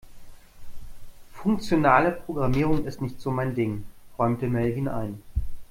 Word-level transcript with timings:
Funktionale 1.31 2.09
Programmierung 2.25 2.85
ist 2.87 3.01
nicht 3.03 3.21
so 3.21 3.29
mein 3.29 3.53
Ding, 3.53 3.85
räumte 4.17 4.47
Melvin 4.47 4.87
ein. 4.87 5.21